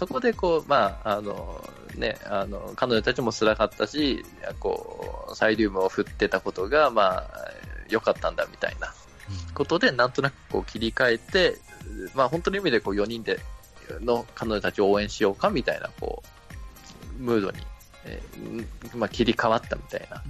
[0.00, 1.62] そこでこう、まあ、あの、
[1.94, 4.24] ね、あの、彼女たちも辛かったし、
[4.58, 7.28] こう、サイリウムを振ってたことが、まあ、
[7.90, 8.94] 良かったんだみたいな
[9.52, 11.58] ことで、なんとなくこう切り替えて、
[12.14, 13.40] まあ本当の意味でこう4人で
[14.00, 16.22] の彼女たちを応援しようかみたいな、こ
[17.18, 17.58] う、ムードに、
[18.06, 20.22] えーまあ、切り替わったみたいな。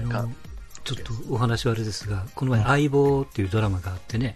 [0.00, 0.36] うん、
[0.84, 4.34] ちょっとお話はあれですが、この前、相棒っていうドラマがあってね、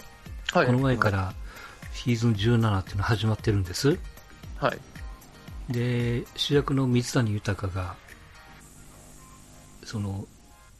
[0.52, 1.34] はい、この前から
[1.92, 3.98] シーズン17っていうの始まってるんです。
[4.58, 5.72] はい。
[5.72, 7.94] で、主役の水谷豊が、
[9.84, 10.26] その、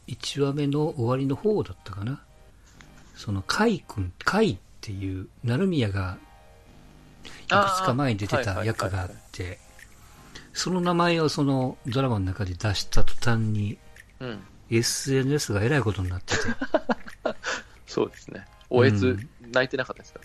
[0.09, 2.23] 1話目の終わりの方だったかな。
[3.15, 6.19] その、海君、海っていう、成宮が、
[7.25, 9.59] いくつか前に出てた役があって、
[10.53, 13.79] その名前をそのドラマの中で出した途端に、
[14.21, 16.43] うん、SNS がえらいことになってて。
[17.87, 18.47] そうですね。
[18.69, 20.21] おえつ、泣いてなかったですか、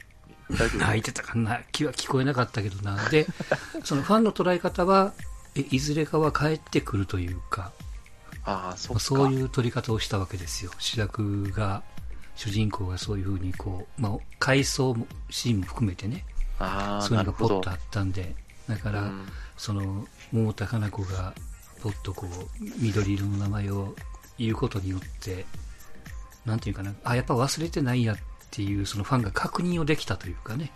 [0.49, 3.09] 泣いてたかな気は聞こえなかったけどな。
[3.09, 3.27] で、
[3.83, 5.13] そのファンの捉え方は、
[5.55, 7.71] えいずれかは帰ってくるというか、
[8.43, 10.71] ああ、そうそういう撮り方をしたわけですよ。
[10.77, 11.83] 主役が、
[12.35, 14.95] 主人公がそういうふうにこう、まあ、回想
[15.29, 16.25] シーンも含めてね、
[16.59, 18.35] あそういうのがポッとあったんで、
[18.67, 21.33] だから、うん、その、桃田かな子が、
[21.81, 23.95] ポッとこう、緑色の名前を
[24.37, 25.45] 言うことによって、
[26.45, 28.17] なんていうかな、あ、やっぱ忘れてないやっ
[28.55, 30.71] ていう、そのファンが確認をできたというかね。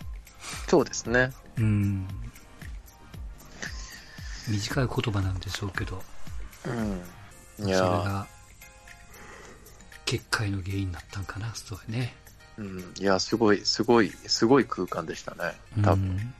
[0.68, 1.30] そうですね。
[1.56, 2.06] うん。
[4.48, 6.02] 短い言葉なんでしょうけど。
[6.66, 7.02] うん。
[7.58, 8.26] それが、
[10.04, 12.14] 結界の原因になったんかな、そうね。
[12.58, 15.58] うん、いや、すごい、すごい、すごい空間でしたね。
[15.82, 16.04] 多分。
[16.06, 16.34] うん、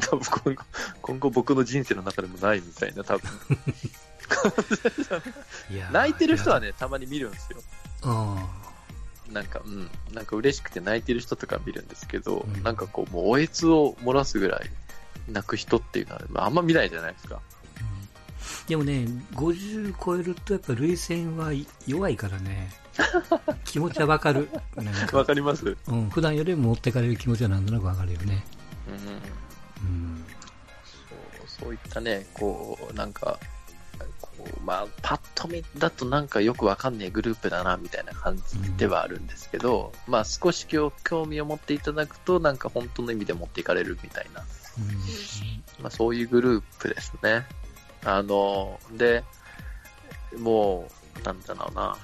[0.00, 0.64] 多分 今後、
[1.00, 3.30] 今後僕の人生の中でもないみたいな、多分。
[5.92, 7.62] 泣いてる人はね、たまに見るんですよ。
[9.32, 14.70] なんか、うん、なんか嬉しくて泣いてる人とか見るんですけど、うん、なんかこう、もうおえつを漏らすぐらい
[15.28, 17.40] 泣く人っていうのは、あんま見ないじゃないですか。
[18.66, 21.50] でもね、50超えるとやっぱ涙腺は
[21.86, 22.72] 弱いからね、
[23.64, 24.48] 気持ちはわかる。
[25.12, 25.76] わかります？
[25.88, 28.44] うん、普段よりも持ってかれる気持ちはなんとなくわかるよね。
[28.88, 28.94] うん。
[28.94, 30.24] うん。
[31.48, 33.38] そう、そういったね、こう、なんか、
[34.64, 40.92] まあ、パッと見だとなんかよくわかんねえグループだな、みたいな感じではあるんですけど、うん、まあ、少し興
[41.26, 44.40] 味を持っていただくと、なんか本当の意味で持っていかれるみたいな。
[44.40, 47.46] うん、まあ、そういうグループですね。
[48.04, 49.24] あの、で、
[50.38, 50.88] も
[51.20, 51.96] う、なんだろうな、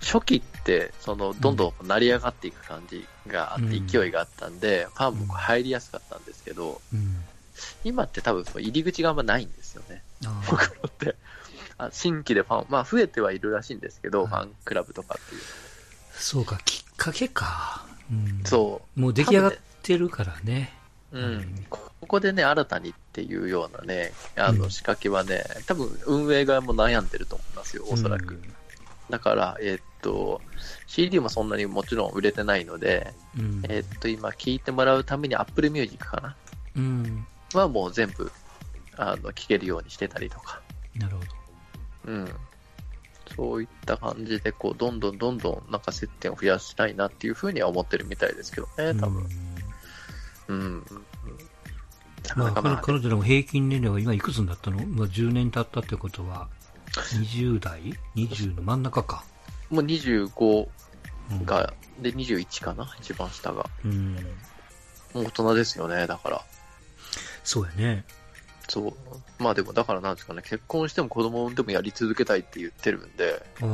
[0.00, 7.22] 初期って、その、どんどん成り上がっていく感じがあって、うん、勢いがあったんで、ファンも入りやすかったんですけど、うん、
[7.84, 10.02] 今って多分入り口があんまないんですよね。
[10.48, 11.14] 僕って。
[11.86, 15.40] あ新規でファン、まあ増えてはいるらしいんですけど、ファンクラブとかっていう。
[16.12, 17.86] そうか、きっかけか。
[18.10, 19.00] うん、そう。
[19.00, 19.52] もう出来上がっ
[19.82, 20.72] てるからね。
[21.12, 28.40] うん、ここでね、新たにっていうようなね、あの仕掛けはね、多分運営側も悩んでると思いますよ、おそらく。
[29.10, 30.40] だから、えー、っと、
[30.86, 36.36] CD もそんなにもちろん売れてないので、うん、えー、っと、今聞いてもらうために Apple Music かな、
[36.76, 38.30] うん、はもう全部、
[38.96, 40.60] あの、聞けるようにしてたりとか。
[40.94, 41.39] なるほど。
[42.06, 42.28] うん。
[43.36, 49.26] そういった感じで、こう、どんどんどんどんなんか接点を増やしたいなっていうふうには思ってるみたいですけどね、多分。
[50.48, 50.84] うんうん。
[52.36, 56.48] まあ、彼彼女らも平均年齢は今いくつになったの、まあ、10年経ったってことは、
[56.92, 59.24] 20代 ?20 の真ん中か。
[59.70, 60.68] もう25
[61.44, 62.92] が、うん、で、21かな？
[63.00, 63.68] 一番下が。
[63.84, 64.14] うん。
[65.14, 66.44] もう大人ですよね、だから。
[67.44, 68.04] そうやね。
[68.70, 68.92] そう。
[69.42, 73.66] まあでも、だからなんですかね、結婚しても子供を産んでもやり続けたいって言ってるんで、あ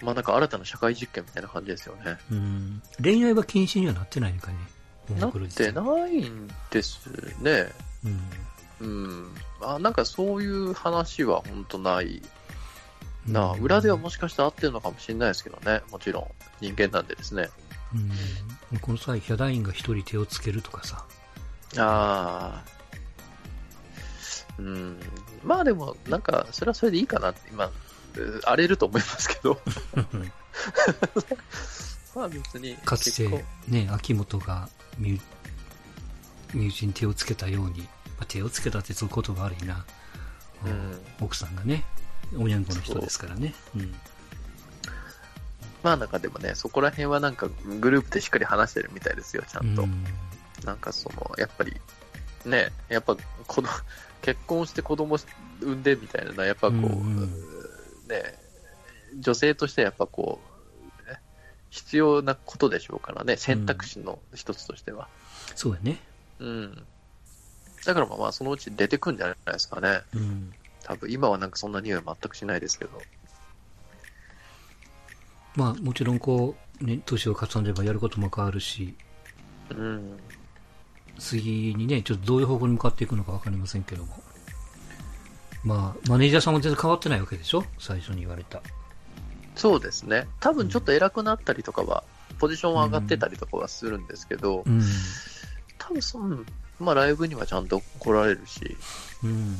[0.00, 2.16] まあなんか新たな社会実験みたいな感じですよね。
[2.30, 2.82] うん。
[3.02, 4.58] 恋愛は禁止にはなってないのかね。
[5.18, 7.08] なってないんです
[7.40, 7.68] ね。
[8.80, 8.86] うん。
[8.86, 9.34] うん。
[9.60, 12.22] あ、なんかそういう話は本当ない
[13.26, 15.82] な、うん、裏ではもしかしたら合ってるのかもしれないですけどね。
[15.90, 16.26] もちろん。
[16.60, 17.48] 人間なんでですね。
[18.72, 18.78] うん。
[18.78, 21.04] この際、ヒャダインが一人手をつけるとかさ。
[21.76, 22.75] ああ。
[24.58, 24.98] うん。
[25.42, 27.70] まあでも、なんか、それはそれでいいかなって、今、
[28.44, 29.60] 荒れると思いますけど。
[32.14, 32.76] まあ別に。
[32.84, 34.68] かつて、ね、秋元が
[34.98, 35.20] 身
[36.54, 37.88] 身内に手をつけたように、ま
[38.22, 39.84] あ、手をつけたってそういうことが悪いな、
[40.64, 41.84] うん、奥さんがね、
[42.36, 43.54] おにゃんこの人ですからね。
[43.74, 43.94] うん、
[45.82, 47.48] まあなんかでもね、そこら辺はなんか
[47.80, 49.82] グループでしっかり話してるみたいですよ、ちゃんと。
[49.82, 50.04] うん、
[50.64, 51.76] なんかその、やっぱり、
[52.44, 53.16] ね、やっぱ
[53.46, 53.68] この
[54.26, 55.18] 結婚して子供
[55.60, 57.30] 産んでみたいなやっぱこう、うん、
[58.08, 58.34] ね、
[59.20, 60.46] 女性としてやっぱこう、
[61.70, 65.06] 必要なことでしょうからね、選択肢の一つとしては。
[65.50, 66.00] うん、そうやね。
[66.40, 66.86] うん。
[67.84, 70.00] だからまあまあ、そのうち出てくんじゃないですかね。
[70.12, 70.52] うん。
[70.82, 73.00] 多分、今はなんかそんな匂い全くしないですけど。
[75.54, 78.96] まあ、もちろんこう、ね、年を重ねればやることも変わるし、
[79.70, 80.18] うん。
[81.18, 84.22] 次にね、ちょっとどういう方向に向かっていくのかわかりませんけども。
[85.64, 87.64] まあ、マネージャーさんも全然変わってないわけでしょ？
[87.78, 88.62] 最初に言われた。
[89.56, 90.28] そうですね。
[90.38, 92.04] 多分ちょっと偉くなったりとかは、
[92.38, 94.82] ポジションは上がってたりとかはするんですけど、うん。
[95.78, 96.38] 多分その、
[96.78, 98.76] まあライブにはちゃんと来られるし、
[99.24, 99.56] うん。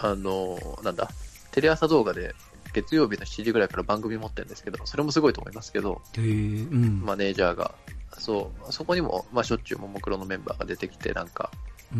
[0.00, 1.10] あの、なんだ、
[1.52, 2.34] テレ朝動画で
[2.76, 7.00] 月曜日の7時ぐらいから番組持ってるんですけど、それもすごいと思いますけど、うん。
[7.02, 7.74] マネージャーが、
[8.18, 11.50] そう、そこにも、まあしょっちゅうももクロのメンバーが出てきて、なんか、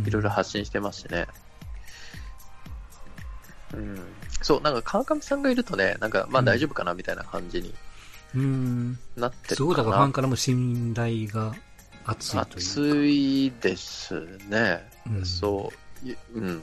[0.04, 1.26] いろいろ発信してますしね。
[3.72, 4.06] うん。
[4.42, 7.74] そう、なんか川上さんがいるとね、なんか、まあ大丈夫かなみたいな感じに
[8.34, 8.98] うん。
[9.16, 9.76] なってるかな。
[9.78, 11.54] だからファンからも信頼が
[12.04, 12.50] 厚いというか。
[12.56, 14.14] 暑いです
[14.50, 14.86] ね。
[15.06, 15.72] うんそ
[16.04, 16.06] う。
[16.06, 16.62] いうん。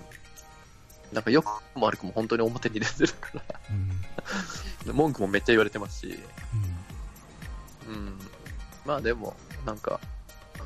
[1.14, 1.46] なんか良く
[1.76, 3.92] も悪くも本当に表に出てるから、うん。
[4.94, 6.20] 文句もめっちゃ言われてますし、
[7.88, 7.94] うん。
[7.94, 8.20] うん。
[8.86, 10.00] まあでも、なんか、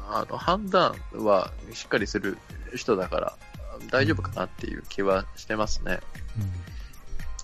[0.09, 2.37] あの、判断はしっかりする
[2.75, 3.37] 人だから、
[3.91, 5.99] 大丈夫かなっていう気はしてますね。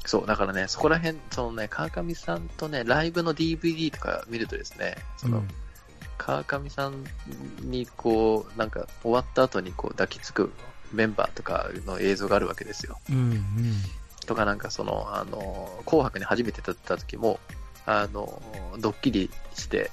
[0.06, 5.44] そう、だからね、そこら辺、そのね、川上さんとね、ライブの DVD とか見るとですね、その、
[6.18, 7.06] 川上さん
[7.62, 10.52] にこう、なんか終わった後にこう抱きつく
[10.92, 13.00] メンバーとかの映像があるわけですよ。
[13.10, 13.16] うん。
[13.16, 13.42] うん。
[14.26, 17.40] とかなんかその、あの、紅白に初めて立った時も、
[17.86, 18.42] あの、
[18.80, 19.92] ドッキリして、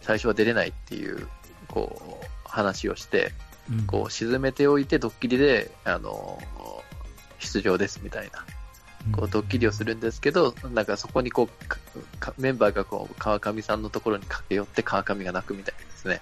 [0.00, 1.26] 最初は出れないっていう、
[1.68, 3.32] こう、話をして、
[3.70, 3.86] うん。
[3.86, 6.42] こう、沈めておいてドッキリで、あの、
[7.38, 8.44] 出場ですみたいな、
[9.12, 16.20] こう、ドッキリをするんですけど、なんかそこにこう、メンバーがこう、川上さんのところに駆け寄って川上が泣くみたいなですね。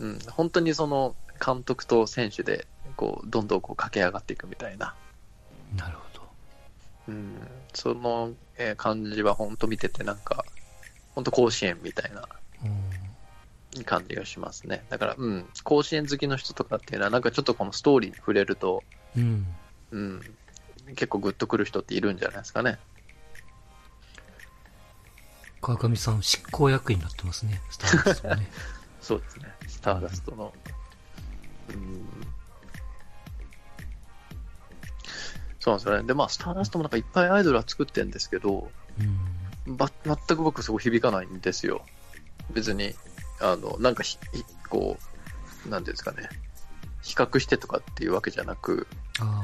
[0.00, 0.08] うん。
[0.10, 2.66] うん、本当にその監督と選手で、
[2.96, 4.94] こう、どんどんこう駆け上がっていくみたいな、
[5.76, 6.07] なるほど。
[7.08, 10.44] うん、その、えー感じは本当見ててなんか、
[11.14, 12.28] 本当甲子園みたいな
[12.64, 14.84] うん感じがしますね。
[14.88, 18.82] だから、うん、甲子園好きの人とかっていうのは、なんかちょっとこのストーリーに触れると、
[19.16, 19.46] うん。
[19.90, 20.20] うん、
[20.88, 22.78] 結構グッとくる人っているんじゃないですかね。
[25.60, 27.60] 川上さん、執行役員になってますね。
[27.70, 28.48] スターダストもね。
[29.00, 30.54] そうですね、スターダストの。
[31.70, 32.37] うん
[35.68, 36.06] そうなんですよね。
[36.06, 38.70] で、まあ、スターダストもなんかいっぱいアイドルは作ってるんですけど、
[39.66, 39.76] うん。
[39.76, 41.82] ば全く僕そこ響かないんですよ。
[42.50, 42.94] 別に、
[43.40, 44.96] あの、なんかひ、ひこ
[45.66, 46.28] う、なんていうんですかね、
[47.02, 48.86] 比較してとかっていうわけじゃなく、
[49.20, 49.42] あ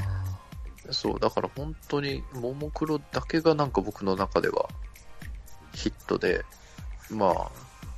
[0.90, 4.68] そう、だから本当に、ももクロだけがなんか僕の中では
[5.74, 6.44] ヒットで、
[7.10, 7.50] まあ、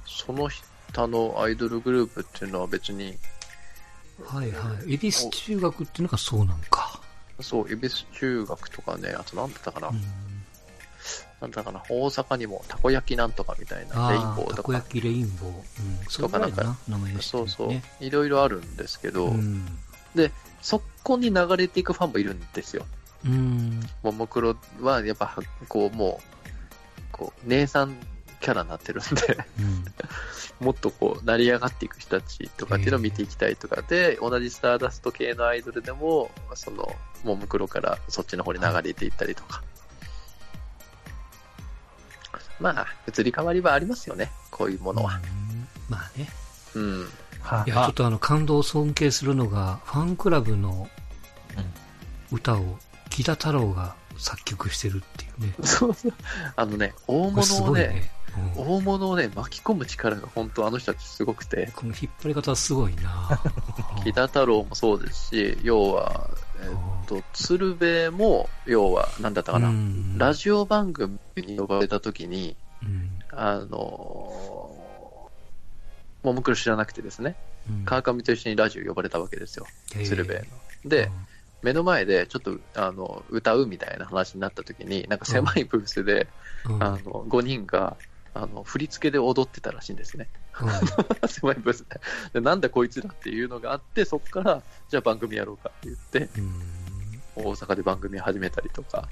[0.05, 0.49] その
[0.93, 3.17] 他のアイドルグループっていうのは別に、
[4.28, 4.37] あ。
[4.37, 4.94] はいはい。
[4.94, 6.86] 恵比寿中学っていうのがそうなんか。
[7.41, 9.94] そう、恵比寿中学とかね、あとなんだったかな、うん。
[11.41, 15.49] なんだったかな、大阪にもたこ焼きなんとかみたいな、レインボーとか、たこ焼きレインボー。
[15.49, 15.62] うん。
[16.09, 16.77] そうとかなんか
[17.21, 19.67] そうそうね。、いろいろあるんですけど、うん。
[20.62, 22.87] そこに流れていくファンもいるんですよ。
[23.25, 23.81] うん。
[24.03, 25.37] ももクロはやっぱ、
[25.69, 27.97] こう、もう、こう、姉さん
[28.41, 29.85] キャラになってるんで、うん。
[30.59, 36.95] もっとこう、成り上がっていく人たちとかっていうのを見ていきたいとかで、同じスターダスト系のアイドルでも、その、
[37.26, 39.62] ももクロからそっちの方に流れていったりとか。
[42.59, 45.21] まあ、移り変わりはありますよね、こういうものは。
[45.50, 46.28] うんまあね。
[46.75, 47.00] うん。
[47.66, 50.88] いや、ちょっとあの、感動を尊敬するのが、ファンクラブの
[52.33, 52.78] 歌を、
[53.11, 55.54] 木田太郎が作曲してるっていうね。
[55.62, 56.14] そうそう。
[56.56, 58.11] あのね、大物をね、ごいね。
[58.11, 58.16] うん
[58.54, 63.40] 大物をね、巻き込む力が本当あの人たちすごくて、この引っ張り方はすごいな
[64.04, 66.28] 木田太郎もそうですし、要は、
[66.63, 70.19] えっと、鶴瓶も、要は、なんだったかな、うん。
[70.19, 73.11] ラジオ番組に呼ばれた時に、うん。
[73.31, 73.77] あの
[76.23, 77.37] ももクロ知らなくてですね、
[77.69, 77.85] うん。
[77.85, 79.67] 川上と一緒にラジオ呼ばれたわけですよ、
[80.05, 80.43] 鶴瓶の。
[80.89, 81.11] で、
[81.63, 86.29] 目の前でちょっとあの歌うみたいな話になった時に、なんか狭いブースで、
[86.65, 86.83] うん。
[86.83, 87.97] あの5人が
[88.43, 90.28] あの振り付けで踊ってたらしいんですね。
[90.61, 90.69] うん
[91.28, 92.00] 狭いブースで
[92.35, 92.40] で。
[92.40, 96.62] なんだこいつらっていうのがあって、そこから、じゃあ番組やろうかって言って、うん
[97.37, 99.09] 大阪で番組始めたりとか。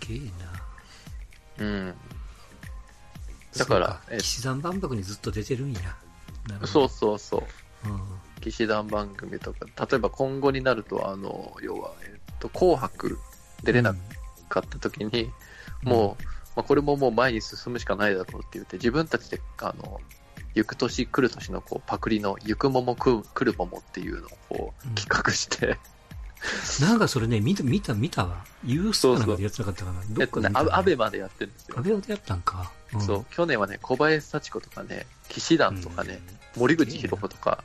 [0.00, 0.24] すげえな
[1.58, 1.94] うん。
[3.56, 5.80] だからえ騎士団万博にずっと出てるんや。
[6.66, 6.88] そうど。
[6.88, 7.38] そうそ
[7.84, 7.88] う。
[7.88, 8.00] うん。
[8.40, 13.18] 騎士団番組とか、例えば今後になると、あの、要は、えっと、紅白
[13.62, 13.94] 出れな
[14.48, 15.30] かった時に、
[15.82, 16.24] もう、
[16.58, 20.00] まあ、これももう前に進むしかないだろうって言って、自分たちで、あの、
[20.56, 25.78] 行く年来る年のこうパクリの行く桃来る桃っていうのをこう企画して、
[26.82, 28.44] なんかそれね、見た、見た、見たわ。
[28.64, 30.00] ユースかなんかでやってなかったかな。
[30.00, 31.76] どえっかで見たかなアアベマでやってるんですよ。
[31.78, 31.82] ア。
[31.82, 32.72] ベマでやったんか。
[32.96, 33.00] ん。
[33.00, 36.20] そう、去年はね、小林幸子とかね、騎士団とかね、
[36.56, 37.62] 森口博子とか、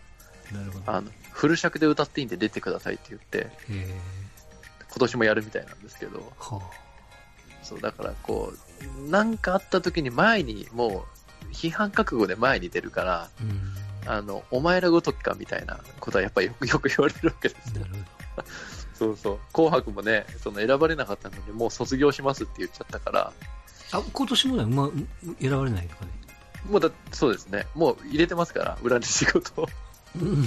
[0.52, 0.92] うんなるほど。
[0.92, 4.00] あの、フル尺で歌っていいんで出てくださいって言って、え
[4.88, 6.62] 今年もやるみたいなんですけど、ー、は
[7.63, 8.53] そう、だからこ
[9.08, 11.05] う、なんかあった時に前に、も
[11.50, 13.29] う、批判覚悟で前に出るから、あ。
[13.41, 13.84] うん。
[14.05, 17.86] あの、お前らごときかみたいなことはやっぱりよく よく言われるわけですよ。
[18.93, 19.39] そうそう。
[19.53, 23.34] 紅白もね、その選ばれなかったのに、もう卒業しますって言っちゃったから、
[23.91, 24.00] ど。
[24.00, 24.93] あ、今年もね、うま、う
[25.39, 26.12] 選ばれないとかね。
[26.70, 27.67] もうだ、そうですね。
[27.75, 29.70] もう入れてますから、裏に仕事を。
[30.15, 30.46] うん。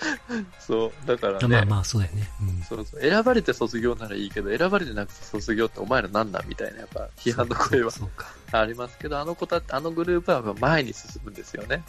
[0.58, 1.06] そう。
[1.06, 1.48] だからね。
[1.48, 2.30] まあまあ、そうだよね。
[2.40, 2.62] うん。
[2.62, 3.00] そうそう。
[3.00, 8.26] 選ばれて卒業ならいいけど、選ばれてなくて卒業ってお前らなんだみたいな、やっぱ批判の声はそうか。
[8.52, 11.84] ありますけど、あの子たあのグループは前に進むんですよね。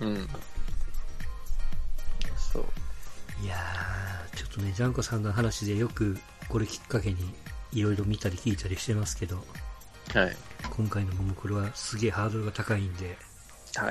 [0.00, 0.28] うん。
[2.52, 2.64] そう。
[3.42, 6.16] いやー、ちょっとね、ジャンコさんの話でよく、
[6.48, 7.34] これきっかけに、
[7.72, 9.44] いろいろ見たり聞いたりしてますけど、
[10.14, 10.36] はい。
[10.70, 13.35] 今回のももクロはすげえハードルが高いんで、あ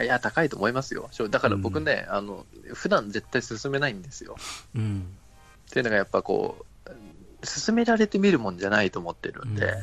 [0.03, 1.09] いや、高いと思いますよ。
[1.29, 4.35] だから僕ね、あの、普段絶対進めないんですよ。
[4.75, 5.17] うん。
[5.67, 9.73] っていうのがやっぱこう、進められてみるもんじゃないと思ってるんで、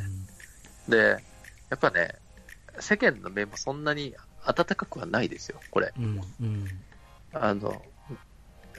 [0.89, 1.23] で、
[1.71, 2.15] やっぱね、
[2.81, 5.93] 世間の目もそんなに温かくはないですよ、これ。
[5.97, 6.21] うん。
[6.41, 6.85] うん。
[7.33, 7.83] あの、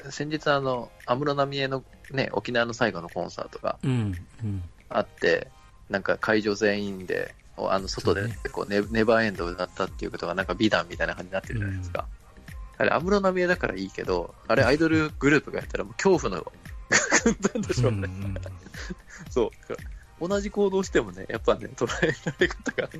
[0.09, 4.27] 先日あの、安室奈美恵のね、沖縄の最後のコンサートがうん。
[4.43, 4.63] うん。
[4.89, 5.47] あって、
[5.89, 12.07] なんか会場全員で、あの、外でそうねこうネ、ネバーエンドを歌ったっていうことがなんか美談みたいな感じになってるじゃないですか。
[12.77, 16.51] あれ、安室奈美恵だからいいけど、あれアイドルグループがやったらもう恐怖の
[17.23, 17.97] 軍団でしょうね。
[18.03, 18.37] うん
[19.29, 19.49] そう。
[19.69, 19.83] だか
[20.19, 22.99] ら同じ行動してもね、やっぱね、捉えられ方がね、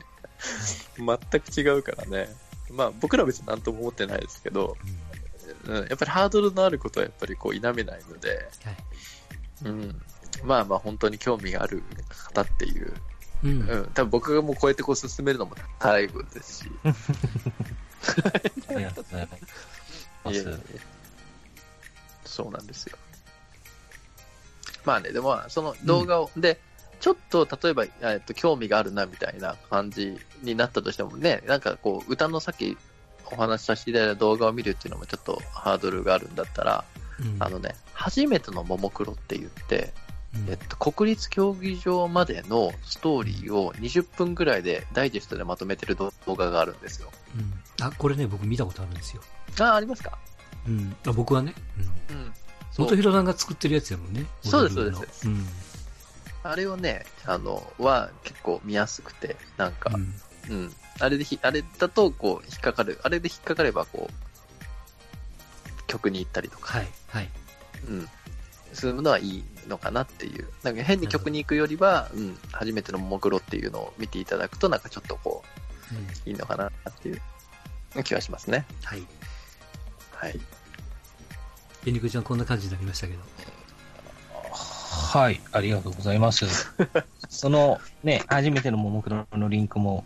[0.98, 2.30] 全く違うからね。
[2.72, 4.78] まあ、僕らは別に何とも思ってないですけど、
[5.66, 8.78] うん、やっぱりハードルのあることはやっぱりこう否めないので、はい。
[9.66, 10.02] うん。
[10.44, 12.94] まあまあ本当に興味がある方っていう、
[13.44, 13.70] うん。
[13.70, 13.90] うん。
[13.94, 16.72] 多分僕がもうこうやってこう進めるのも最後ですし、
[18.70, 20.34] ありがとうございます。
[22.26, 22.98] そうなんですよ。
[24.86, 26.60] まあね、でもまあその動画を、で、
[27.00, 32.78] ちょっと例えば、えっと、興味があるなみたいな感じになったとしてもね、なんかこう、歌のさっき
[33.26, 36.86] お話しさせていただいた動画を見るっていうのもちょっとハードルがあるんだったら、
[37.20, 40.03] うんあのね、初めてのももクロって言って、うん
[40.48, 47.12] えっと、国立競技場までのストーリーを20分ぐらいでダイジェストでまとめてる動画があるんですよ。
[47.38, 49.22] うんあ、これね、僕見たことあるんですよ。
[49.60, 50.18] あ、ありますか？
[50.68, 50.96] うん。
[51.08, 51.54] あ僕はね。
[52.10, 52.16] うん。
[52.16, 52.34] うん。
[52.78, 54.26] 元弘さんが作ってるやつやもんね。
[54.44, 55.48] そうですそうですうん。
[56.44, 60.14] あれをね、あの、は結構見やすくて、なんかう、ん。
[60.50, 60.74] うん。
[61.00, 63.00] あれでひ、あれだと、こう、引っかかる。
[63.04, 66.88] あれで引っかかれば、こう、曲に行ったりとか、はい。
[67.08, 67.30] はい。
[67.88, 68.10] うん。
[68.74, 70.48] するのはいいのかなっていう。
[70.64, 75.44] なんか変に曲に行くよりは、うん、初めてのももクロっていうのを見ていただくと、なんかちょっとこ
[75.92, 75.98] うん。
[75.98, 77.22] う、いいのかなっていう
[78.04, 78.66] 気はしますね。
[78.84, 79.04] はい。
[80.14, 80.40] はい。
[81.86, 83.20] エニクちゃんこんな感じになりましたけど。
[85.14, 86.46] はい、ありがとうございます。
[87.30, 90.06] そのね、初めてのももクロのリンクも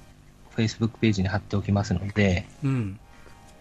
[0.56, 3.00] Facebook ページに貼っておきますので、うん。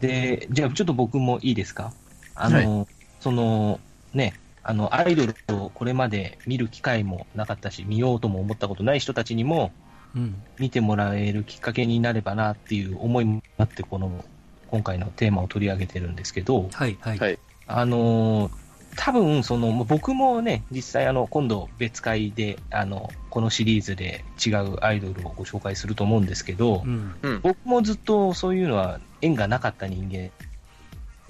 [0.01, 1.93] で、じゃあちょっと僕もいいですか？
[2.35, 2.89] あの、
[3.21, 3.81] その
[4.15, 4.35] ね、
[4.69, 9.73] あの、アイドルをこれまで見る機会もなかったし、見ようとも思ったことない人たちにも
[10.15, 10.43] うん。
[10.59, 14.25] 見てもらえるきっかけになればなっていう思いもあって、この、
[14.69, 16.97] 今回のテーマを取り上げてるんですけど、はい。
[17.01, 17.19] はい。
[17.19, 17.39] はい。
[17.69, 18.51] あのー
[18.99, 27.15] 多分その、僕もね、実際あの、今度別会で、あの、このシリーズで違うアイドルをご紹介すると思うんですけど、うん。
[27.23, 27.41] うん。
[27.43, 30.31] 僕もずっとそういうのは縁がなかった人間、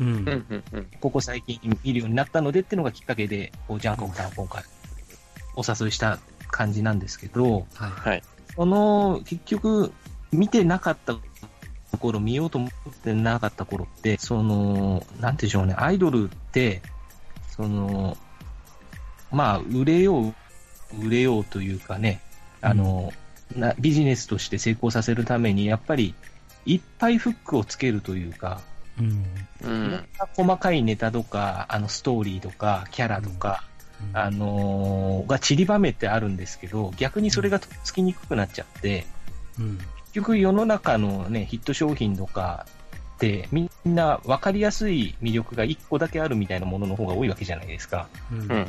[0.01, 0.07] うん。
[0.07, 0.87] うん、うん、うん。
[1.01, 4.63] ここ最近見るようになったのでっていうのがきっかけで、こうジャンコさんを今回
[5.55, 6.19] お誘いした
[6.51, 7.91] 感じなんですけど、はい。
[7.91, 8.23] はい。
[8.55, 9.93] その、結局、
[10.33, 11.17] 見てなかった
[11.99, 16.83] 頃、見ようと思ってなかった頃って、その、なんでしょうね、アイドルって、
[17.49, 18.17] その、
[19.31, 20.35] まあ、売れよう、
[21.07, 22.21] 売れようというかね、
[22.61, 23.13] あの、
[23.55, 26.15] なビジネスとして成功させるために、やっぱり、
[26.65, 28.61] いっぱいフックをつけるというか、
[29.01, 29.25] うん。
[29.63, 33.65] ういろん細かいネタとか、あの、ストーリーとか、キャラとか、
[34.13, 39.07] あのーが散りばめてあるんですけど、逆にそれがとっつきにくくなっちゃって、
[39.59, 39.79] うん。
[39.79, 42.67] 結局世の中のね、ヒット商品とか
[43.17, 48.09] って、みんな分かりやすい魅力が1個だけあるみたいなものの方が多いわけじゃないですか。
[48.31, 48.39] うん。
[48.41, 48.53] うん。
[48.53, 48.67] うん。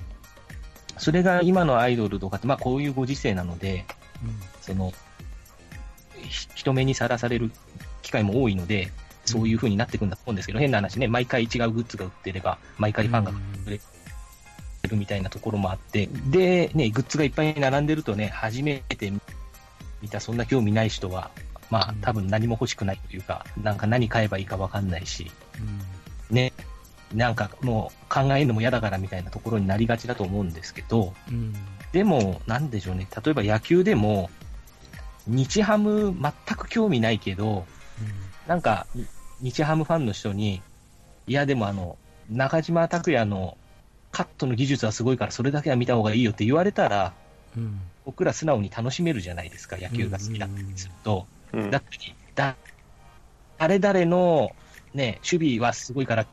[0.98, 3.86] それが今のアイドルとかって、まあこういうご時世なので、
[4.62, 4.94] その、
[6.28, 7.52] ひ人目にさらされる
[8.02, 8.92] 機会も多いので、
[9.28, 13.32] そういう風になっていくんだと思うんですけど、変な話ね、毎回違うグッズが売ってれば、毎回ファンが
[13.66, 13.80] 売れ
[14.90, 19.12] るみたいなところもあって、で、ね、グッズがいっぱい並んでるとね、初めて
[20.02, 21.30] 見た、そんな興味ない人は、
[21.70, 25.30] まあ、多分何も欲しくないというか、なんか何買えばいいかわかんないし、
[26.30, 26.54] ね、
[27.14, 31.54] なんかもう考えるのも嫌だからみたいなところになりがちだと思うんですけど、うん。
[31.92, 34.30] でも、なんでしょうね、例えば野球でも、
[35.26, 37.66] 日ハム全く興味ないけど、
[38.48, 38.88] なんか、
[39.42, 40.62] 日ハムファンの人に、
[41.28, 41.98] いやでもあの、
[42.30, 43.58] 中島拓也の
[44.12, 47.14] カットの技術はすごいからそれだけは見た方がいいよって言われたら、
[47.56, 47.80] うん。
[48.06, 51.28] 僕ら素直に楽しめるじゃないですか、野球が好きだったりすると。
[51.54, 51.88] うんだって、
[52.36, 52.56] だ、
[53.58, 54.52] 誰々の
[54.94, 56.26] ね、守備はすごいから、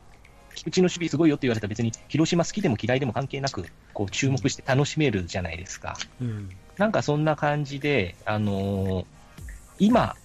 [0.53, 5.97] 菊池の守備すごいよって言われたら別に広島好きでも嫌いでも関係なく、こう注目して楽しめるじゃないですか。
[6.21, 6.49] うん。
[6.77, 9.05] なんかそんな感じで、あのー
[9.77, 10.15] 今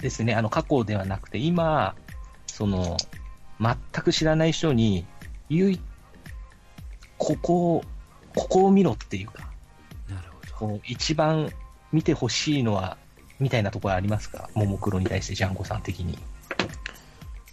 [0.00, 1.94] ですね、あの過去ではなくて、今、
[2.46, 2.96] その、
[3.60, 5.06] 全く知らない人に、
[5.48, 5.80] 唯一、
[7.18, 7.84] ここを、
[8.34, 9.48] ここを見ろっていうか、
[10.08, 10.74] なるほど。
[10.74, 11.50] こう一番
[11.92, 12.98] 見てほしいのは、
[13.40, 14.50] みたいなところありますか？
[14.54, 16.18] ももクロに対してジャンゴさん的に。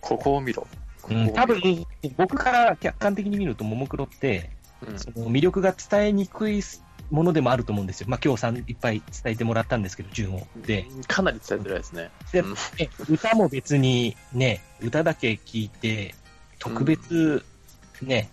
[0.02, 0.68] ここを見ろ。
[1.02, 1.86] ここを見ろ多分、
[2.18, 4.50] 僕から客観的に見ると、ももクロって、
[4.86, 6.62] うんその魅力が伝えにくい
[7.12, 8.08] ものでもあると思うんですよ。
[8.10, 10.48] まあ、今日さんいっぱい伝えてもらったんですけど、順を。
[10.66, 12.10] で、かなり伝えてないですね。
[12.32, 16.16] でうんえ歌も別にね、歌だけ聴いて、
[16.60, 17.44] 特別
[18.02, 18.30] ね、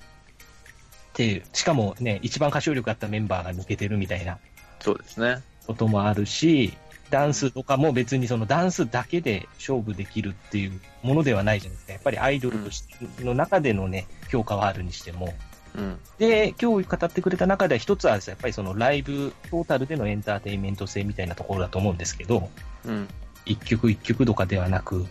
[1.10, 4.38] っていう、しかもね、一番歌唱力あったメンバーが抜けてるみたいな
[4.80, 5.42] そうですね。
[5.66, 6.72] こともあるし、
[7.10, 11.92] ダンスとかも別にそのダンスだけで勝負できるっていうものではないじゃないですか。
[11.92, 15.34] やっぱりアイドルとしての中でのね、評価はあるにしても。
[15.76, 15.98] うん。
[16.18, 22.50] で、今日語ってくれた中では一つはやっぱりそのライブトータルでのエンターテインメント性みたいなところだと思うんですけど、
[22.84, 23.08] うん。
[23.46, 25.06] 一曲一曲とかではなく、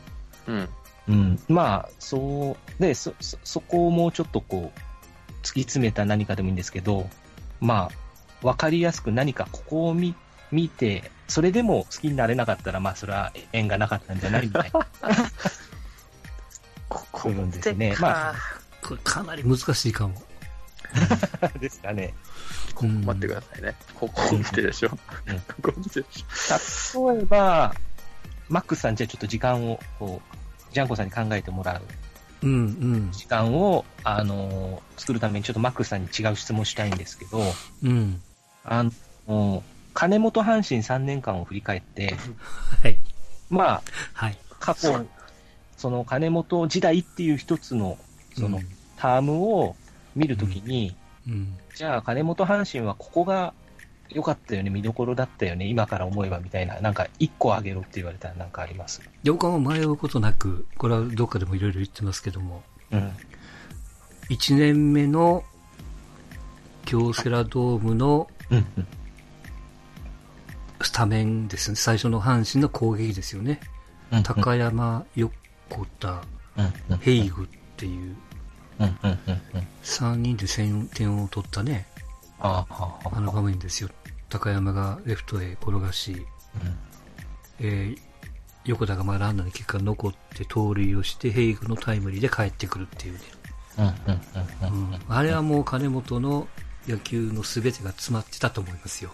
[0.47, 0.69] うん。
[1.07, 4.79] うん、まあ、そう、で、そ、そそこをもうちょっとこう、
[5.41, 7.09] 突き詰めた何かでもいいんですけど、
[7.59, 7.89] ま
[8.43, 10.13] あ、わかりやすく何かここを見、
[10.51, 14.87] 見て、それでも好きになれなかったら、まあ、それは縁がなかったんじゃないみたいな。
[16.89, 18.35] ここですねまあ
[18.81, 20.21] これかなり難しいかも。
[21.59, 22.13] ですかね。
[22.73, 23.75] ここ待ってくださいね。
[23.95, 24.89] ここを見てでしょ？
[25.27, 27.11] うんここを見てでしょ？
[27.13, 27.73] 例えば、
[28.47, 31.81] マックスさん、じゃあちょっと時間を、こう、ジャンコさんに考えてもらう
[32.41, 32.57] うんう
[32.97, 33.11] ん。
[33.11, 37.41] 時間を、あのー作るために、ちょっとマックスさんに違う質問したいんですけど、
[37.83, 38.21] うん。
[38.63, 38.83] あ
[39.27, 42.15] の、金本阪神3年間を振り返って、
[42.83, 42.97] はい。
[43.49, 44.37] まあ、はい。
[44.59, 45.05] 過去、
[45.77, 47.97] その金本時代っていう一つの、
[48.37, 49.75] そのうん、タームを
[50.19, 50.95] 見るときに、
[51.27, 51.57] うん。
[51.73, 53.53] じゃあ金本阪神はここが
[54.09, 59.01] 良かったよね、見どころだったよね、今から思えばみたいな、なんか一個あげろって言われたらなんかあります。
[59.23, 63.11] で、僕は迷うことなく、これはどっかでもいろいろ言ってますけども、うん。
[64.29, 65.43] 1年目の
[66.85, 68.87] 京セラドームのうん、うん。
[70.81, 71.75] スタメンですね。
[71.75, 73.59] 最初の阪神の攻撃ですよね。
[74.11, 75.31] うん高山、横
[75.99, 76.23] 田、
[76.57, 76.97] うん、うん。
[76.97, 78.15] ヘイグっていう
[78.79, 79.67] うん、うん、うん、うん。
[79.83, 81.87] 3人で先点を取ったね、
[82.39, 83.89] ああ、はあ、あの場面ですよ。
[84.29, 86.25] 高山がレフトへ転がし、
[87.59, 88.09] えー
[88.65, 93.19] 横田がまあランナーに結果残って盗塁をして、ヘイグのタイムリーで帰ってくるっていうね。
[93.79, 94.91] うん、うん、うん、うん。
[94.91, 96.47] うん、あれはもう金本の
[96.87, 99.11] 野球の全てが詰まってたと思いますよ。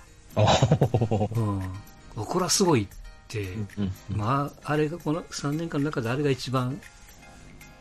[2.16, 2.26] うん。
[2.26, 2.88] これはすごいっ
[3.28, 4.18] て、うん、うん。
[4.18, 6.80] まあ、あれがこの3年間の中であれが一番、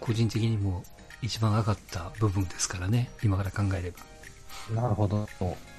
[0.01, 0.85] 個人的にも
[1.25, 3.11] 一番上がった部分ですからね。
[3.23, 4.83] 今から考えれば。
[4.83, 5.29] なるほど。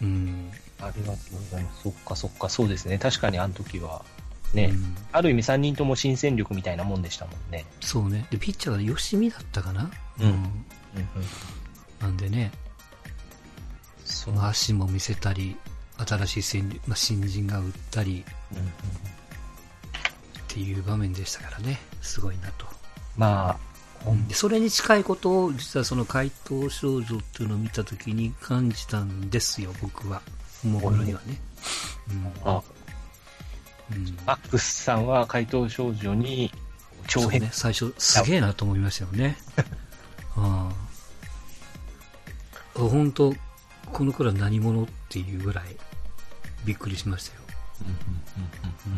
[0.01, 0.51] うん。
[0.81, 1.84] ありがとうございます。
[1.84, 2.97] そっかそっか、そうですね。
[2.97, 4.03] 確かにあの時は、
[4.53, 7.65] ね、うんある意味3人とも新戦力みたいなもんでしたもんね。
[7.81, 8.27] そうね。
[8.31, 9.89] で、ピッチャーが吉見だったかな？
[10.19, 10.65] うんうん
[11.99, 12.51] なんでね、
[14.03, 15.55] そその足も見せたり、
[15.97, 18.71] 新しい戦力、まあ、新人が打ったりうんうんっ
[20.47, 21.79] ていう場面でしたからね。
[22.01, 22.65] すごいなと。
[23.15, 23.60] まあ、で
[24.32, 30.22] それに近いことを、実はその怪盗少女っていうのを見たときに感じたんですよ、僕は。
[30.63, 31.39] ももクロにはね。
[32.44, 32.62] あ
[33.91, 33.98] うん。
[33.98, 34.18] うん。
[34.26, 36.52] マックスさんは怪盗少女に
[37.08, 39.38] 長編、ね、最初、すげえなと思いましたよね。
[40.36, 42.80] ああ。
[42.80, 43.34] 本当
[43.91, 45.78] この頃は何者っていうぐらい
[46.65, 47.41] びっくりしましたよ。
[48.86, 48.89] う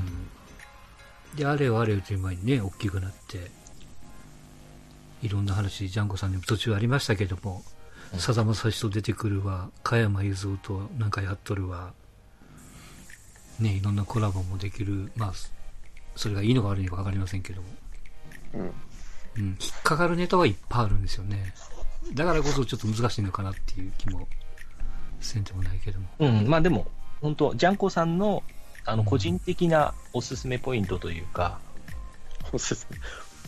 [1.35, 1.37] ん。
[1.37, 3.51] で、あれよあれよという前にね、大きくなって、
[5.21, 7.63] いろんな話、ジャンコさんにも途中ありましたけども、
[8.13, 11.91] うんさだまさしと出てくるわ、加山雄三となんかやっとるわ、
[13.59, 15.33] ね、いろんなコラボもできる、まあ、
[16.15, 17.67] それがいいのか悪いのか分かりませんけども。
[18.53, 18.61] うん。
[18.61, 18.71] うん。
[19.35, 21.53] 引っかかるネタはいっぱいあるんですよね。
[22.13, 24.25] だからこそちょっと難しいのかなっていう気も
[25.19, 26.07] せんでもないけども。
[26.19, 26.87] うん、まあでも、
[27.21, 28.43] 本当ジャンコさんの、
[28.85, 31.59] あの、うん個人的なおすすめポイントというか、
[32.53, 32.97] おすすめ。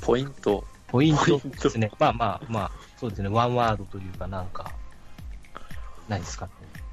[0.02, 0.66] ポイント。
[0.92, 1.92] ポイントですね。
[2.00, 3.30] まあまあまあ、そうですね。
[3.30, 4.72] ワンワードというかなんか、
[6.08, 6.52] ないですかね。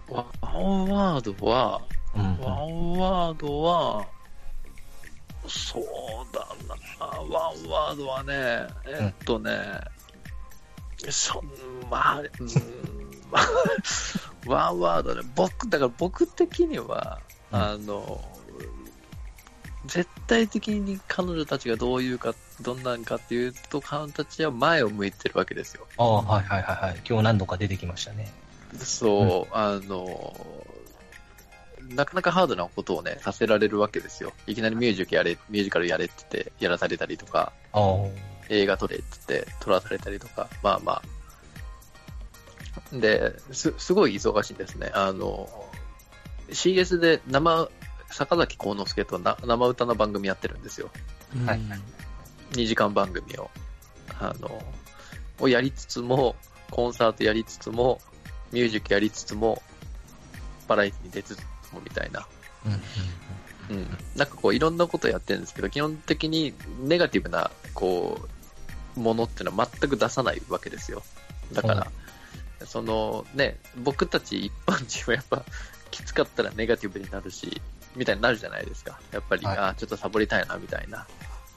[0.08, 1.82] ワンワードは、
[2.14, 2.40] うんうん。
[2.40, 4.06] ワンワードは、
[5.48, 5.84] そう
[6.34, 7.06] だな。
[7.06, 9.80] ワンワードはね、えっとね、
[11.10, 11.44] そん
[11.90, 12.26] まあ、うん、
[13.30, 13.48] まあ
[14.46, 17.20] ワンワードね、僕、だから僕的には、
[17.52, 18.20] うんあの、
[19.86, 25.86] 絶対的に彼女たちがどういうか、どんなんかっていうと、彼女たちは前を向いてるわけですよ。
[25.98, 27.00] ああ、はいはいはいはい。
[27.08, 28.32] 今日何度か出てきましたね。
[28.78, 30.34] そう、あの、
[31.90, 34.32] なかなかハードなことをね、させられるわけですよ。
[34.46, 37.94] いきなりミュージックやれ、ミュージカルやれって言って、やらされたりとか、ああ。
[38.48, 41.02] 映画撮れって言って、撮らされたりとか、まあま
[42.92, 42.96] あ。
[42.96, 44.90] で、す、すごい忙しいんですね。
[44.94, 45.48] あの、
[46.48, 47.68] CS で生、
[48.10, 50.90] 坂崎幸之助とな生歌の番組やってるんですよ。
[51.34, 51.60] うんはい
[52.52, 53.50] 2時間番組を。
[54.20, 54.62] あの、
[55.40, 56.36] をやりつつも、
[56.70, 58.00] コンサートやりつつも、
[58.52, 59.62] ミュージックやりつつも、
[60.68, 61.40] バラエティに出つつ
[61.72, 62.26] もみたいな。
[62.66, 62.72] うん
[63.68, 63.86] うん。
[64.14, 68.20] なんかこう、いろんなことやってるんですけど、基本的にネガティブな、こ
[68.96, 71.02] う、ものっていうのは全く出さないわけですよ。
[71.52, 71.90] だから、
[72.64, 75.44] そのね、僕たち一般人はやっぱ、
[75.90, 77.60] きつかったらネガティブになるし、
[77.94, 79.00] みたいになるじゃないですか。
[79.12, 81.06] やっぱり、はいあーちょっとサボりたいな、みたいな。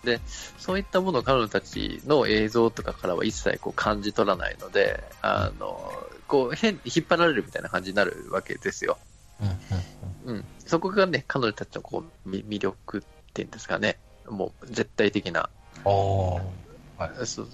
[0.03, 0.21] で、
[0.57, 5.91] そういったものを彼女たちの映像とかからは一切こう感じ取らないので、あの、
[6.27, 8.97] こう変に引っ張られるみたいな感じになるわけですよ。
[9.41, 9.47] うん
[10.27, 10.45] うんうん。
[10.65, 13.01] そこがね、彼女たちのこうみ魅力っ
[13.33, 13.97] ていうんですかね。
[14.29, 15.49] もう絶対的な、あ
[15.85, 15.89] あ。
[17.03, 17.25] はい。
[17.25, 17.45] そ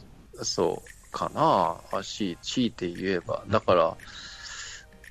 [0.44, 3.44] そうかなあし、強いて言えば。
[3.48, 3.98] だから、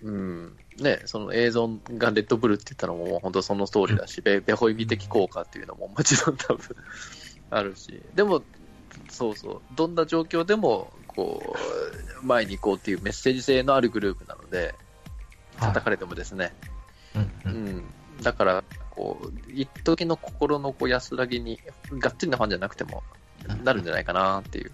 [0.03, 0.57] うん。
[0.79, 6.77] ね、その映像がレッドブルって言ったのも本当その通りだし、ベベホイミ的効果っていうのももちろん多分
[7.51, 8.43] あるし、でも、
[9.09, 11.55] そうそう、どんな状況でも、こ
[12.23, 14.75] う、前に行こうっていうメッセージ性のあるグループなので、
[15.59, 16.53] 叩かれてもですね、
[17.15, 17.29] うんう。
[17.45, 17.67] うん。
[17.79, 17.85] ん、
[18.23, 21.61] だから、こう、一時の心のこう安らぎに、
[21.93, 23.03] がっつりなファンじゃなくても、
[23.63, 24.73] なるんじゃないかなっていう。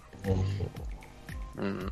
[1.57, 1.91] うん。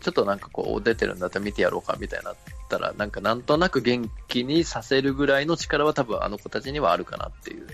[0.00, 2.36] ちょっとなんかこう、出てるんだったら見てやろうかみたいになっ
[2.68, 7.66] たら、なんかなんとなく元気にさせるぐらいの力は多分あの子たちにはあるかなっていう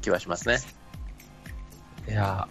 [0.00, 0.58] 気はしますね。
[2.08, 2.46] いや、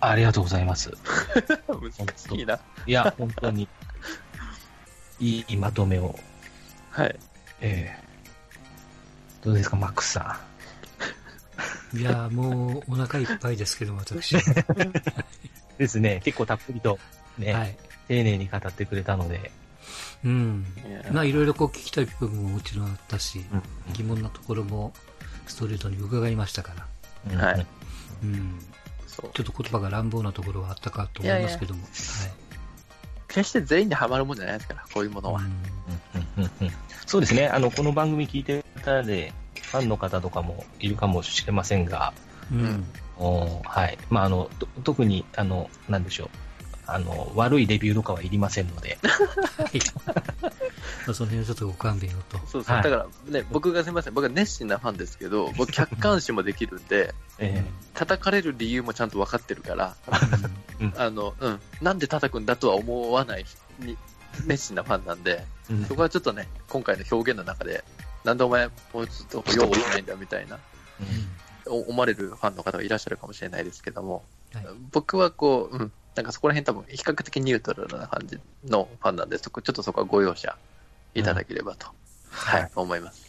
[0.00, 0.90] ありがとうございます。
[1.68, 2.58] 難しいな。
[2.86, 3.68] いや、本当に、
[5.20, 6.18] いいまとめを。
[6.90, 7.18] はい。
[7.60, 8.08] ええ
[9.42, 10.40] どうですか、マックスさ
[11.94, 14.36] いやーもうお腹いっぱいですけど、私。
[14.36, 14.92] はん。
[15.78, 16.98] ですね、結構たっぷりと、
[17.38, 17.88] ね、い。
[18.08, 19.50] 丁寧に語ってくれたので、
[20.24, 20.66] うん。
[21.12, 23.62] まあいろいろこう聞きたい部分ももちろんあったし、うん
[23.94, 24.92] 疑問なところも
[25.48, 26.72] ストレートに伺いましたか
[27.26, 27.36] ら。
[27.36, 27.66] はい。
[28.22, 28.58] うん。
[29.06, 29.30] そう。
[29.34, 31.86] ちょっと言葉が乱暴なところはあったかと思いますけども。
[33.28, 35.40] 決して全員にはまるもんじゃないですから、こういうものは。
[35.40, 35.50] はい。
[36.36, 36.72] うんうんうん
[37.06, 39.32] そうですね、あの、この番組聞いてる方で、
[39.62, 42.12] ファンの方とかもいるかもしれませんが、
[42.52, 42.60] うん。
[42.60, 42.86] うん
[43.20, 43.98] おはい。
[44.10, 46.28] まあ、あの、と特に、あの、なんでしょう。
[46.90, 48.98] あの、悪いレビューとかはいりませんので、
[51.12, 52.38] その辺はちょっとご勘弁をと。
[52.46, 52.76] そうそう。
[52.76, 52.82] はい。
[52.82, 53.06] だから
[53.40, 54.14] ね、僕がすみません。
[54.14, 59.96] 僕は熱心なファンですけど、僕客観視もできるんで、え叩かれる理由もちゃんと分かってるから、
[60.96, 63.44] あの、うん、なんで叩くんだとは思わない
[63.80, 63.98] に
[64.46, 65.84] 熱心なファンなんで、えうん。
[65.84, 67.84] そこはちょっとね、今回の表現の中で、
[68.24, 70.58] なんでお前、もうちょっと用をしないんだみたいな、
[71.66, 74.24] お思われるファンの方がいらっしゃるかもしれないですけども、
[74.54, 74.64] はい。
[74.90, 80.56] 僕はこう、うん、なんかそこら辺多分比較的ニュートラルな感じのファンなんで、そこ、ちょっとそこはご容赦
[81.14, 81.86] いただければと、
[82.28, 83.24] はい、はい思います。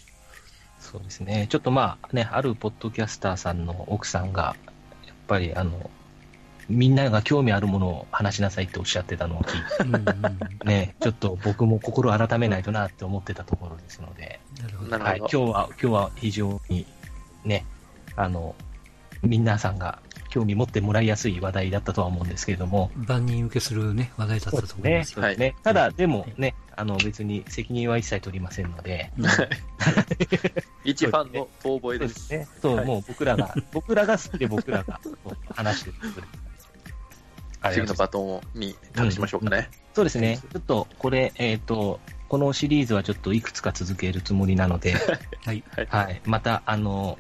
[0.80, 1.45] そうですね。
[1.52, 4.56] ちょっとまあね、あるポッドキャスターさんの奥さんが、
[5.06, 5.91] やっぱりあの、
[6.67, 14.89] みんなが興味あるものを話しなさいっておっしゃってたのを聞いて、うんうんうんね、ちょっと僕も心改めないとなって思ってたところですので、なるほど。
[14.89, 16.88] なるはい、今日は、今日は非常に
[17.45, 17.67] ね、
[18.15, 18.56] あの、
[19.21, 25.11] 皆さんが興味持ってもらいやすい話題だったとは思うんですけれども、万人受けするね、話題だったと思いね、ます。
[25.13, 25.55] そうですね。
[25.63, 29.25] ただ、でもね、あの別に責任は一切取りませんので、うん
[30.85, 32.07] 一ファンの遠吠えで。
[32.07, 32.47] そうですすね。
[32.61, 34.99] そう、はいもう僕らが、僕らが好きで僕らが
[35.55, 36.23] 話してくれる。
[37.73, 39.69] 次のバトンに託しましょうかね。
[39.93, 40.39] そうですね。
[40.53, 44.93] ちょっと、これ、えっ、と、このシリーズはちょっといくつか続けるつもりなので、
[45.43, 45.63] はい。
[45.89, 46.21] はい。
[46.25, 47.17] また、あの、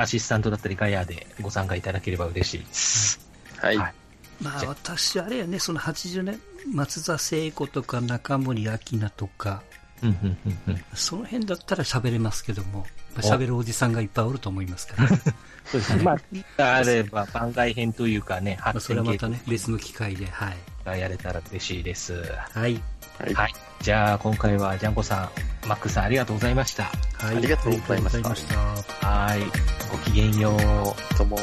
[0.00, 3.20] アシスタントだったりガヤでご参加いただければ嬉しいです。
[3.56, 3.76] はい。
[3.76, 3.94] はい
[4.40, 6.40] まあ私、あれやね、その80年、
[6.72, 9.62] 松田聖子とか中森明菜とか、
[10.00, 15.08] うんうんうんうんその辺だったら喋れますけども、喋るおじさんがいっぱいおると思いますから、
[15.66, 16.02] そうですね。
[16.04, 16.12] ま
[16.58, 20.56] あ、あれば番外編というかね、まあ発それはまたね、別の機会で、はい。
[20.84, 22.14] がやれたら嬉しいです。
[22.14, 22.80] はい。
[23.18, 23.34] はい。
[23.34, 23.54] はい。
[23.82, 25.30] じゃあ、今回はジャンコさ
[25.64, 26.84] ん、マックさんありがとうございました。
[26.84, 27.36] はい。
[27.36, 29.40] ありがとうございましたありがとうございましたはい。
[29.90, 31.18] ごきげんよう。
[31.18, 31.38] どうも。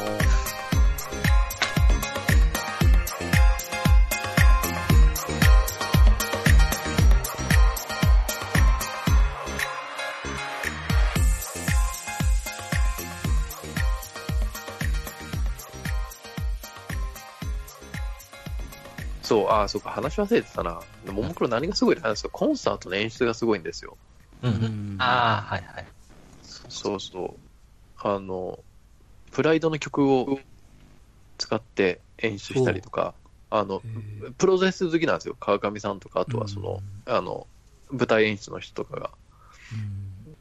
[19.35, 20.81] そう、ああ、そうか、話忘れてたな。
[21.05, 22.29] ももクロ何がすごいって話ですよ。
[22.31, 23.97] コンサートの演出がすごいんですよ。
[24.41, 24.55] うんう。
[24.55, 25.85] うんんああ、はいはい。
[26.41, 27.39] そうそう。
[28.01, 28.57] あの、
[29.33, 30.39] プライドの曲を
[31.37, 33.13] 使って演出したりとか、
[33.49, 33.81] あの、
[34.37, 35.35] プロセス好きなんですよ。
[35.37, 37.47] 川上さんとか、あとはその、あの、
[37.91, 39.11] 舞台演出の人とかが。
[39.73, 39.95] うん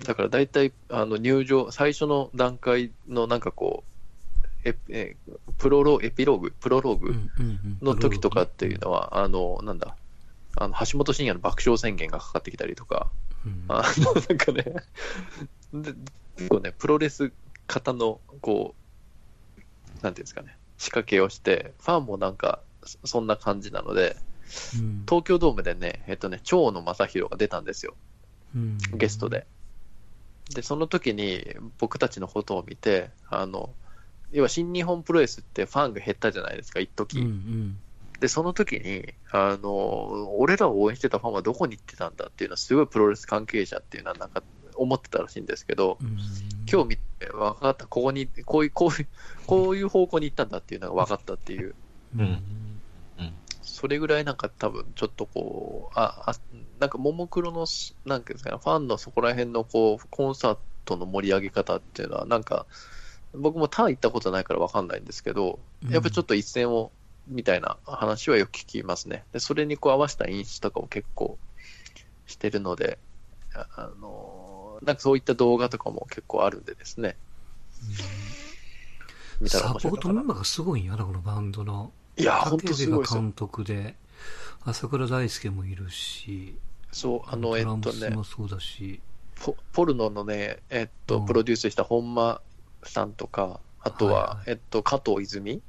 [0.04, 3.93] だから大体、あの、入場、最初の段階のなんかこう、
[4.64, 5.16] エえ
[5.58, 7.14] プロロエピローグ、プロローグ
[7.82, 9.96] の時とかっていうのは、あの、なんだ、
[10.56, 13.10] あの、橋本真也の爆笑宣言がかかってきたりとか、
[13.44, 13.64] うん。
[13.68, 14.64] あの、なんかね、
[15.72, 15.94] で
[16.36, 17.32] 結構ね、プロレス
[17.68, 24.16] 型の、こう、なんていうんですかね、仕掛けをして、ファンもなんか、そそんな感じなので、
[24.78, 25.04] うん。
[25.06, 27.96] 東京ドームでね、えっとね、蝶野正宏が出たんですよ、
[28.54, 28.78] うん。
[28.94, 29.46] ゲストで。
[30.54, 31.44] で、その時に
[31.78, 33.74] 僕たちのことを見て、あの、
[34.30, 37.78] 要は新日本プロレスってファンが減ったじゃないですか、一時、うんうん。
[38.20, 44.42] で、その時に、あの、俺らを応援してたファンはどこに行ってたんだっていうのは、すごいプロレス関係者っていうのは、なんか、
[44.76, 46.18] 思ってたらしいんですけど、うん。
[46.70, 49.08] 今日見て分かった、ここに、こういう、こういう、
[49.46, 51.74] こういう方向に行ったんだっていうのが分かったっていう、
[52.16, 52.42] うん。
[53.74, 56.34] それぐらいなんか多分ちょっとこう、あ、あ
[56.78, 57.66] なんかももクロの、
[58.06, 62.66] なんていうんですかね、ファンのそこら辺のこう、コンサートの盛り上げ方っていうのは、なんか、
[63.36, 66.92] 僕も他行ったことないから分かんないんですけど、やっぱちょっと一線を、
[67.26, 69.24] みたいな話はよく聞きますね。
[69.32, 71.38] で、それにこう合わせた演出とかも結構
[72.26, 72.98] してるので、
[73.54, 77.16] ああの、なんかそういった動画とかも結構あるんでですね。
[79.40, 80.26] 見たらサポートメン。
[80.26, 81.92] バーがすごいんやな、このバンドの。
[82.16, 83.96] いや、本当すごい監督で、
[84.64, 86.54] 朝倉大輔もいるし、
[86.92, 88.14] そう、あの、えっとね
[89.34, 92.40] ポポルノのね、えっと、うんプロデュースした本間
[92.84, 95.62] さんとか、あとは、はいはいえっと、加藤泉、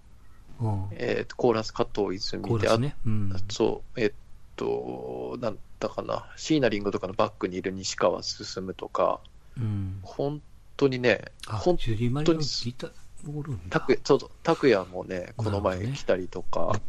[0.60, 2.95] うん、えっと、コーラス加藤泉で、ね。
[3.06, 3.39] うんあ。
[3.49, 4.12] そう、えっ
[4.56, 9.19] と、なんだかな、シーナリングとかのバックにいる西川進とか、
[9.58, 9.99] うん。
[10.01, 10.41] 本
[10.78, 12.91] 当にね、あ、ほんジュリー・マリのギター、
[13.38, 13.80] おるんだ。
[13.80, 16.80] 拓そうそう拓也もね、この前来たりとか、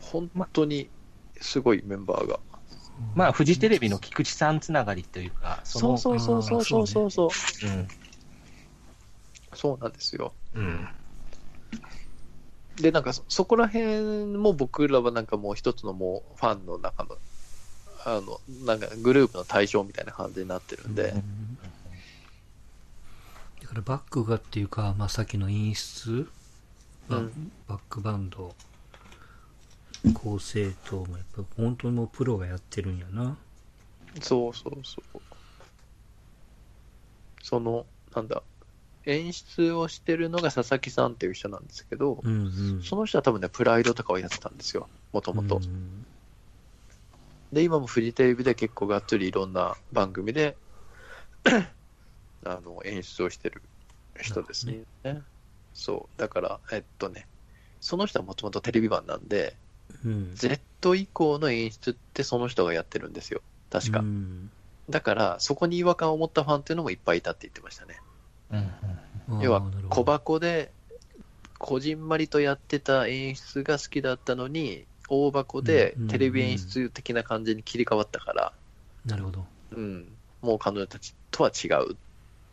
[0.00, 0.88] 本当に
[1.40, 2.40] すごいメンバーが。
[3.14, 7.68] まあ、フジテレビの菊池さんつながりというか、その、そうそうそうそうそうそうそう。
[7.68, 7.88] うん。
[9.54, 10.34] そうなんですよ。
[10.54, 10.88] うん。
[12.76, 17.18] で、なんかそ、そこら辺も僕らはなんかもう一つのもうファンの中の、
[18.04, 21.58] あの、なんかグループの対象みたいな感じになってるんで、うん
[23.62, 26.26] だからバックがっていうか、まあ、さっきの演出、
[27.08, 28.54] まあうんバックバンド、
[30.14, 33.36] 構成等もやっぱ本当にもうプロがやってるんやな。
[34.22, 35.20] そうそうそう。
[37.42, 38.42] その、なんだ、
[39.10, 42.82] 演出をしてるのが佐々木さんっていう人なんですけど、うんうん。
[42.82, 45.58] その人は多分ね、プライドとかをやってたんですよ、もともとう。
[45.58, 46.04] ん
[47.52, 50.56] で、今もフジテレビで結構がっつりいろんな番組で
[52.46, 53.62] あの演出をしてる
[54.20, 54.84] 人ですね。
[55.74, 56.20] そう。
[56.20, 57.26] だから、えっとね、
[57.80, 59.56] その人はもともとテレビ版なんで、
[60.04, 60.30] うん。
[60.36, 63.42] Z 以降の演出ってその人がやってるんですよ。
[63.70, 64.00] 確か。
[64.00, 64.50] うん
[64.90, 67.99] だから、そこに違和感を持ったファンっていうのもいっぱいいたって言ってましたね。
[69.40, 70.72] 要は小箱で、
[71.58, 78.52] こじんまりとやってた演出が好きだったのに、大箱でうんテレビ演出的な感じに切り替わったから、
[79.04, 79.44] なるほど。
[79.72, 80.08] うん、
[80.40, 81.96] もう彼女たちとは違うっ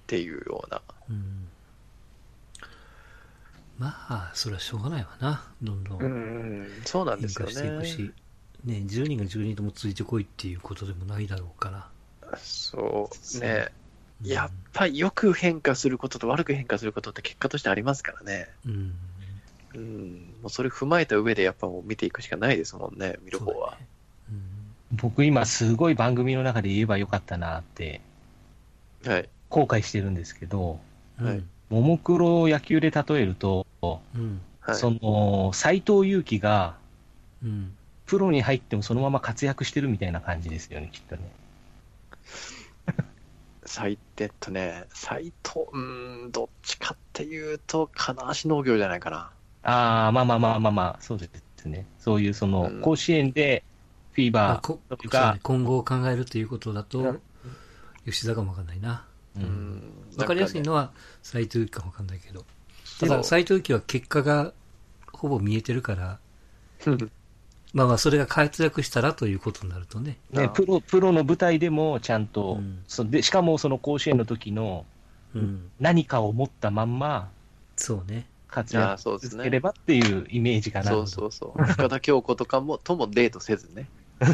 [0.07, 0.81] ていうような。
[1.09, 1.47] うん。
[3.77, 5.43] まあ、それはしょうがないわな。
[5.61, 8.11] どんどんん、そうなんですよ変化していくね。
[8.11, 8.13] し、
[8.65, 12.37] ね、10人が10人ともついてこいっていうことでもないだろうから。
[12.37, 13.67] そうね。
[14.23, 18.47] うんやっぱりよく変化することと悪く変化することって結果としてありますからね。
[18.65, 18.93] うん。
[19.75, 23.53] うん、もうそれ踏まえた上でやっぱもう見ていくしかないですもんね、見る方は。
[23.53, 23.87] そうだね
[24.31, 27.99] うん僕今すごい番組の中で言えばよかったなって
[29.05, 29.29] はい。
[29.49, 30.79] 後悔してるんですけど、
[31.19, 34.39] はいうんももクロを野球で例えると、うん。
[34.61, 34.75] はい。
[34.75, 36.77] その、斎藤佑樹が
[37.43, 37.75] うん。
[38.05, 41.29] プロに入ってもそのまま活躍してるみたいな感じですよね、きっとね。
[43.67, 49.31] 最低とね、斎藤、うーん、どっちかっていうと、金足農業じゃないかな。
[49.63, 51.85] ああ、まあまあまあまあまあ、そうですね。
[51.99, 53.63] そういうその、うん甲子園で
[54.13, 57.21] フィーあバーとか、今後を考えるということだとうん、
[58.05, 59.05] 吉田かもわかんないな。
[59.35, 59.93] ううんん。
[60.17, 62.45] わかりやすいのは、は斎藤佑樹かもわかんないけど。
[62.99, 64.53] ただ、でも斎藤佑樹は結果が
[65.11, 66.19] ほぼ見えてるから、
[66.85, 67.11] うん
[67.77, 70.17] まあまあ、それが活躍したらということになるとね。
[70.31, 74.83] ね、あプロ、プロの舞台でもちゃんと、うんそで、しかもその甲子園の時の
[75.35, 75.69] うん。
[75.79, 77.29] 何かを持ったまんま
[77.75, 78.25] そうね。
[78.47, 80.89] 活躍そうですね続ければっていうイメージかな。
[80.89, 81.63] そうそうそう。
[81.65, 83.87] 深田恭子とかも、ともデートせずね。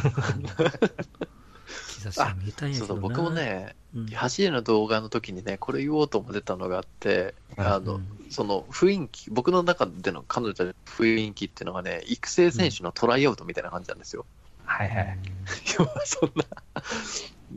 [2.03, 2.85] 兆しが見えたんやけどな。
[2.85, 14.25] そうそう、僕もね、うん、走りの動画の時にね、これ言おうと思ってたのがあって、あの、うんその雰囲気、僕の中での彼女たちの雰囲気っていうのがね、育成選手のトライアウトみたいな感じなんですよ。
[14.65, 15.17] はいはい。
[15.77, 16.43] 要はそんな、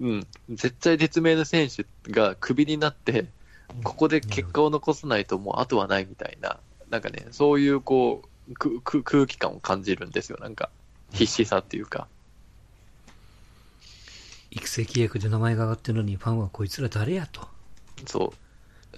[0.01, 3.25] うん、絶対絶命の選手がクビになって、
[3.83, 10.69] ここで結果を残さないともう後はないみたいな、なんかね、そういうこう、くく空気感を感じるんですよ、なんか。
[11.13, 12.07] 必死さっていうか。
[14.57, 17.47] 育成契約で名前が上がってるのに、ファンはこいつら誰やと。
[18.07, 18.33] そ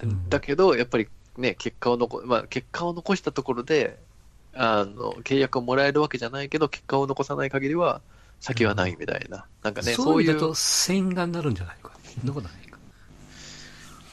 [0.02, 0.06] う。
[0.06, 3.98] うんだけど、やっぱりね、結果を残、まあ、結果を残したところで、
[4.54, 8.00] あの、契約をもらえるわけじゃないけど、結果を残さない限りは、
[8.40, 9.46] 先はないみたいな。
[9.62, 11.90] なんかね、そそうういうと、洗顔になるんじゃないか。
[12.04, 12.78] そんなことないか。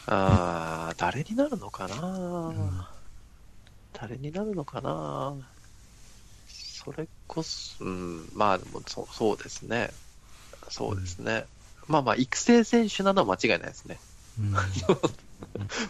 [0.08, 2.86] ああ、誰になるのかな、ん
[3.94, 5.36] 誰になるのかな
[6.48, 9.92] それこそ、うん、まあでもそ、そうですね。
[10.70, 11.46] そうですね。
[11.88, 14.00] まあまあ、育成選手なのは間違いないですね。
[14.40, 14.52] うん。
[14.52, 14.66] はい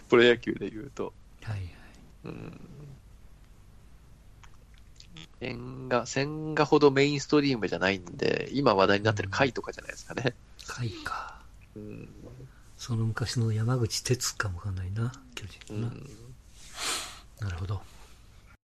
[0.08, 1.12] プロ野球で言うと。
[1.42, 1.60] はい。
[2.24, 2.60] うん。
[5.40, 10.34] 千賀、千賀ほどメインストリームじゃないんで、今話題になってる回とかじゃないですかね。
[10.66, 11.38] 回か。
[11.74, 12.08] うん。
[12.78, 15.86] その昔の山口哲かもわかんないな、巨う人のな。
[15.88, 16.06] ん、
[17.40, 17.80] なるほど。